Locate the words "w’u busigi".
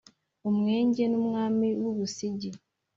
1.81-2.49